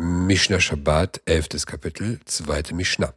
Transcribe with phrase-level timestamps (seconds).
[0.00, 1.66] Mishnah Shabbat, 11.
[1.66, 2.72] Kapitel, 2.
[2.72, 3.14] Mishnah.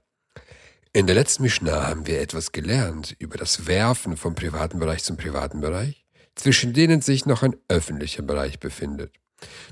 [0.94, 5.16] In der letzten Mishnah haben wir etwas gelernt über das Werfen vom privaten Bereich zum
[5.16, 9.14] privaten Bereich, zwischen denen sich noch ein öffentlicher Bereich befindet.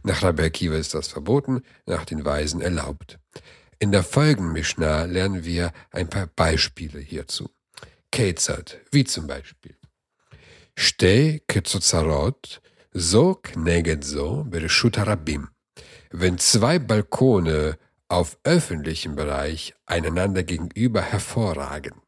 [0.04, 3.18] Nach Rabbi Akiva ist das verboten, nach den Weisen erlaubt.
[3.80, 7.50] In der folgenden Mishnah lernen wir ein paar Beispiele hierzu.
[8.12, 9.76] Kezat, wie zum Beispiel.
[10.78, 12.62] Steh ketzozarot,
[12.94, 15.50] so kneged so bereshut harabim.
[16.12, 22.02] Wenn zwei Balkone auf öffentlichem Bereich einander gegenüber hervorragen.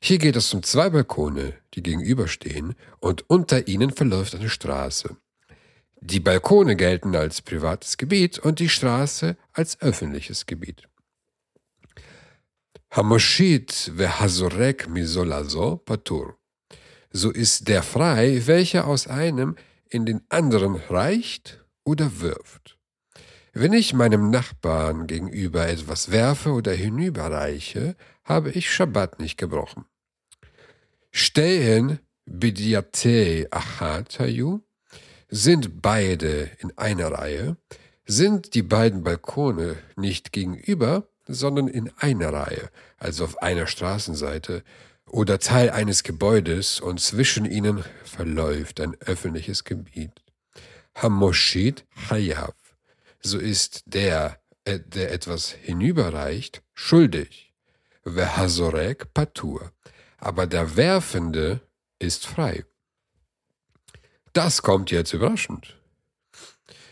[0.00, 5.16] Hier geht es um zwei Balkone, die gegenüberstehen und unter ihnen verläuft eine Straße.
[6.00, 10.86] Die Balkone gelten als privates Gebiet und die Straße als öffentliches Gebiet.
[12.90, 16.38] Hamoshit vehazorek misolazo patur.
[17.10, 19.56] So ist der frei, welcher aus einem
[19.88, 22.78] in den anderen reicht oder wirft.
[23.56, 29.84] Wenn ich meinem Nachbarn gegenüber etwas werfe oder hinüberreiche, habe ich Schabbat nicht gebrochen.
[31.12, 34.58] Stehen bidiate achatayu
[35.28, 37.56] sind beide in einer Reihe,
[38.04, 44.64] sind die beiden Balkone nicht gegenüber, sondern in einer Reihe, also auf einer Straßenseite
[45.06, 50.24] oder Teil eines Gebäudes und zwischen ihnen verläuft ein öffentliches Gebiet.
[50.96, 52.63] Hamoshit Hayav.
[53.26, 57.54] So ist der, äh, der etwas hinüberreicht, schuldig.
[58.04, 59.72] Vehazorek Patur.
[60.18, 61.62] Aber der Werfende
[61.98, 62.66] ist frei.
[64.34, 65.78] Das kommt jetzt überraschend.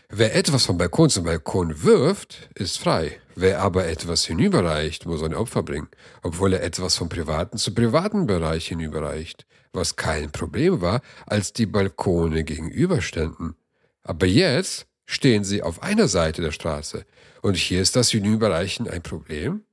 [0.09, 3.19] Wer etwas vom Balkon zum Balkon wirft, ist frei.
[3.35, 5.89] Wer aber etwas hinüberreicht, muss ein Opfer bringen,
[6.23, 11.67] obwohl er etwas vom privaten zum privaten Bereich hinüberreicht, was kein Problem war, als die
[11.67, 13.55] Balkone gegenüberständen.
[14.03, 17.05] Aber jetzt stehen sie auf einer Seite der Straße
[17.41, 19.63] und hier ist das Hinüberreichen ein Problem?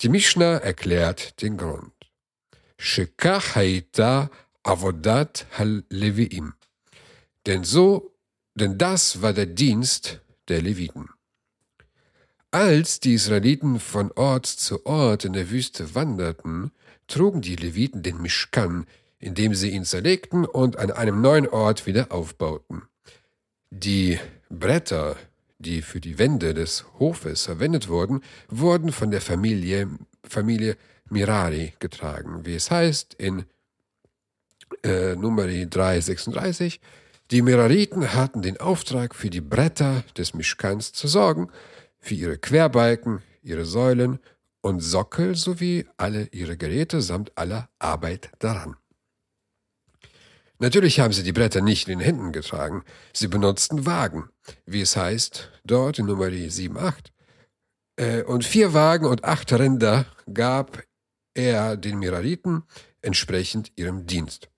[0.00, 1.92] Die Mishnah erklärt den Grund.
[4.64, 5.46] Avodat
[5.88, 6.54] leviim.
[7.46, 8.12] Denn so
[8.54, 11.08] denn das war der Dienst der Leviten.
[12.50, 16.70] Als die Israeliten von Ort zu Ort in der Wüste wanderten,
[17.06, 18.86] trugen die Leviten den Mischkan,
[19.18, 22.82] indem sie ihn zerlegten und an einem neuen Ort wieder aufbauten.
[23.70, 24.18] Die
[24.58, 25.16] Bretter,
[25.58, 29.88] die für die Wände des Hofes verwendet wurden, wurden von der Familie,
[30.24, 30.76] Familie
[31.08, 33.44] Mirari getragen, wie es heißt in
[34.82, 36.80] äh, Nummer 336,
[37.30, 41.48] die Merariten hatten den Auftrag, für die Bretter des Mischkans zu sorgen,
[41.98, 44.18] für ihre Querbalken, ihre Säulen
[44.60, 48.76] und Sockel sowie alle ihre Geräte samt aller Arbeit daran.
[50.62, 54.30] Natürlich haben sie die Bretter nicht in den Händen getragen, sie benutzten Wagen,
[54.64, 57.10] wie es heißt, dort in Nummer 7,8.
[57.96, 60.80] Äh, und vier Wagen und acht Rinder gab
[61.34, 62.62] er den Merariten
[63.00, 64.50] entsprechend ihrem Dienst.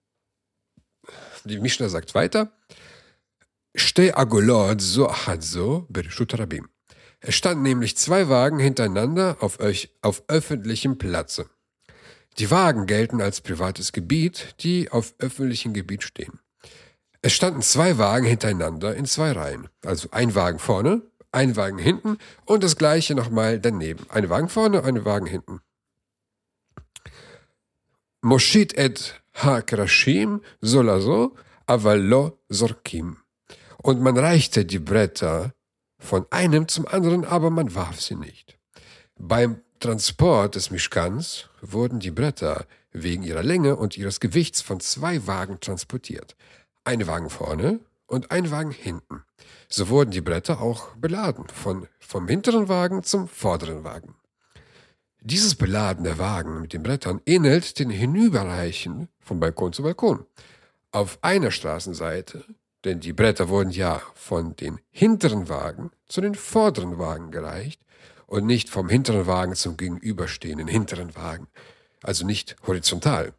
[1.45, 2.53] Die Mishnah sagt weiter,
[3.75, 5.11] Steh agolot so
[5.41, 5.89] so
[6.35, 6.69] rabim.
[7.21, 9.59] Es standen nämlich zwei Wagen hintereinander auf,
[10.03, 11.49] auf öffentlichem Platze.
[12.39, 16.41] Die Wagen gelten als privates Gebiet, die auf öffentlichem Gebiet stehen.
[17.23, 19.69] Es standen zwei Wagen hintereinander in zwei Reihen.
[19.85, 21.03] Also ein Wagen vorne,
[21.33, 24.05] ein Wagen hinten und das gleiche nochmal daneben.
[24.11, 25.61] Ein Wagen vorne, ein Wagen hinten.
[28.21, 31.37] Moshit et ha-krashim solazo
[31.67, 33.19] avalo zorkim
[33.83, 35.53] und man reichte die Bretter
[35.99, 38.59] von einem zum anderen, aber man warf sie nicht.
[39.19, 45.27] Beim Transport des Mischkans wurden die Bretter wegen ihrer Länge und ihres Gewichts von zwei
[45.27, 46.37] Wagen transportiert.
[46.85, 49.25] Ein Wagen vorne und ein Wagen hinten.
[49.69, 54.15] So wurden die Bretter auch beladen, von, vom hinteren Wagen zum vorderen Wagen.
[55.21, 60.25] Dieses Beladen der Wagen mit den Brettern ähnelt den Hinüberreichen von Balkon zu Balkon.
[60.93, 62.43] Auf einer Straßenseite
[62.85, 67.83] denn die Bretter wurden ja von den hinteren Wagen zu den vorderen Wagen gereicht
[68.35, 71.47] und nicht vom hinteren Wagen zum gegenüberstehenden hinteren Wagen,
[72.03, 73.33] also nicht horizontal.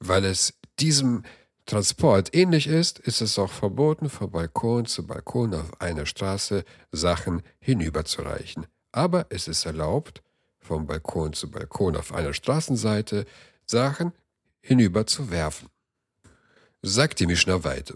[0.00, 1.22] Weil es diesem
[1.66, 7.42] Transport ähnlich ist, ist es auch verboten, von Balkon zu Balkon auf einer Straße Sachen
[7.60, 8.66] hinüberzureichen.
[8.90, 10.20] Aber es ist erlaubt,
[10.58, 13.26] vom Balkon zu Balkon auf einer Straßenseite
[13.66, 14.12] Sachen
[14.62, 15.68] hinüberzuwerfen.
[16.82, 17.94] Sagt die Mishnah weiter.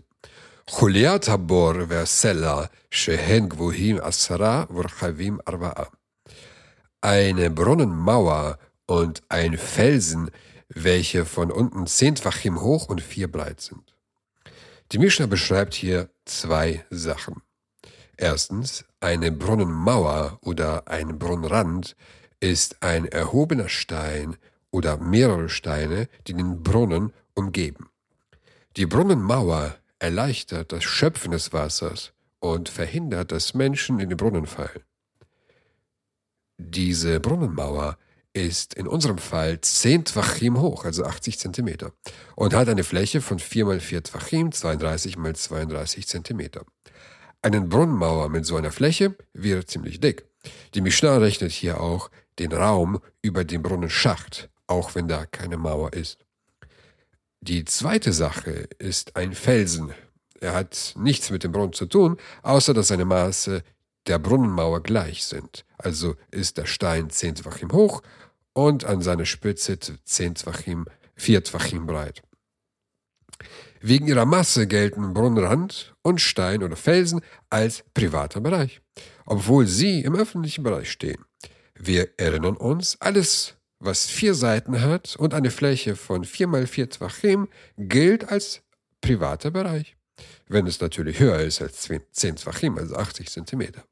[0.71, 5.98] Chuliatabor versella shehen gvuhim asra vurchavim arba'a.
[7.01, 10.33] Eine Brunnenmauer und ein Felsen,
[10.69, 13.95] welche von unten zehntfachim hoch und vier breit sind.
[14.91, 17.43] Die Mishnah beschreibt hier zwei Sachen.
[18.17, 21.95] Erstens, eine Brunnenmauer oder ein Brunnenrand
[22.41, 24.37] ist ein erhobener Stein
[24.73, 27.91] oder mehrere Steine, die den Brunnen umgeben.
[28.77, 34.83] Die Brunnenmauer erleichtert das Schöpfen des Wassers und verhindert, dass Menschen in den Brunnen fallen.
[36.59, 37.97] Diese Brunnenmauer
[38.33, 41.93] ist in unserem Fall 10 Tvachim hoch, also 80 Zentimeter,
[42.35, 46.65] und hat eine Fläche von 4 mal 4 Tvachim, 32 mal 32 Zentimeter.
[47.43, 50.25] Eine Brunnenmauer mit so einer Fläche wäre ziemlich dick.
[50.75, 55.93] Die Mishnah rechnet hier auch den Raum über dem Brunnenschacht, auch wenn da keine Mauer
[55.93, 56.19] ist.
[57.41, 59.93] Die zweite Sache ist ein Felsen.
[60.41, 63.63] Er hat nichts mit dem Brunnen zu tun, außer dass seine Maße
[64.09, 65.65] der Brunnenmauer gleich sind.
[65.77, 68.03] Also ist der Stein zehn Tvachim hoch
[68.53, 72.23] und an seiner Spitze zehn Tvachim, vier Tvachim breit.
[73.81, 78.81] Wegen ihrer Masse gelten Brunnenrand und Stein oder Felsen als privater Bereich,
[79.25, 81.25] obwohl sie im öffentlichen Bereich stehen.
[81.75, 86.91] Wir erinnern uns, alles, was vier Seiten hat und eine Fläche von 4 mal 4
[86.91, 88.63] Tvachim, gilt als
[89.01, 89.97] privater Bereich,
[90.49, 93.85] wenn es natürlich höher ist als 10 Tvachim, also 80 Zentimeter.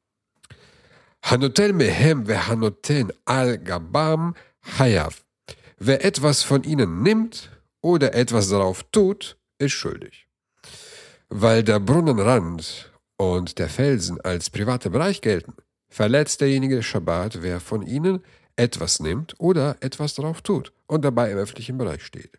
[1.28, 4.36] Hanotel mehem vehanoten al gabam
[4.78, 5.24] hayav.
[5.76, 7.50] Wer etwas von ihnen nimmt
[7.80, 10.28] oder etwas darauf tut, ist schuldig.
[11.28, 15.54] Weil der Brunnenrand und der Felsen als privater Bereich gelten,
[15.88, 18.22] verletzt derjenige Schabbat, wer von ihnen
[18.54, 22.38] etwas nimmt oder etwas darauf tut und dabei im öffentlichen Bereich steht.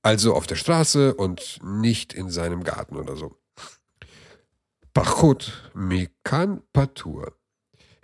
[0.00, 3.36] Also auf der Straße und nicht in seinem Garten oder so.
[4.94, 7.36] Pachut mikan patur.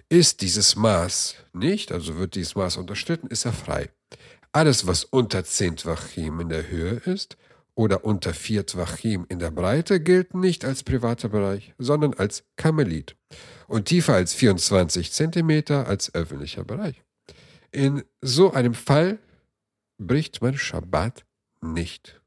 [0.08, 3.90] Ist dieses Maß nicht, also wird dieses Maß unterstritten, ist er frei.
[4.52, 7.36] Alles, was unter 10 Tvachim in der Höhe ist
[7.74, 13.16] oder unter 4 Tvachim in der Breite, gilt nicht als privater Bereich, sondern als Kamelit
[13.66, 17.02] und tiefer als 24 Zentimeter als öffentlicher Bereich.
[17.72, 19.18] In so einem Fall
[19.98, 21.26] bricht man Schabbat
[21.60, 22.22] nicht.